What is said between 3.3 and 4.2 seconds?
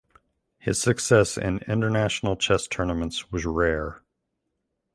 was rare.